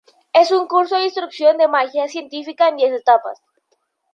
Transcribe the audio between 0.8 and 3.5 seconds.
de instrucción de magia científica en diez etapas.